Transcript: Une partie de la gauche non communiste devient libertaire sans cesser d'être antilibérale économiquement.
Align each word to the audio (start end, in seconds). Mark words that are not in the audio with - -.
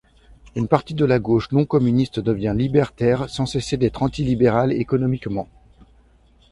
Une 0.55 0.67
partie 0.67 0.95
de 0.95 1.05
la 1.05 1.19
gauche 1.19 1.51
non 1.51 1.65
communiste 1.65 2.19
devient 2.19 2.55
libertaire 2.57 3.29
sans 3.29 3.45
cesser 3.45 3.77
d'être 3.77 4.01
antilibérale 4.01 4.73
économiquement. 4.73 5.47